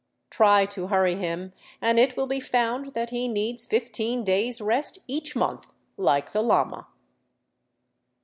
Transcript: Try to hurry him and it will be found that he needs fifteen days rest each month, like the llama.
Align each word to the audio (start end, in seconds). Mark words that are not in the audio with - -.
Try 0.31 0.65
to 0.65 0.87
hurry 0.87 1.15
him 1.15 1.53
and 1.79 1.99
it 1.99 2.17
will 2.17 2.25
be 2.25 2.39
found 2.39 2.95
that 2.95 3.11
he 3.11 3.27
needs 3.27 3.67
fifteen 3.67 4.23
days 4.23 4.59
rest 4.59 4.97
each 5.05 5.35
month, 5.35 5.67
like 5.95 6.31
the 6.33 6.41
llama. 6.41 6.87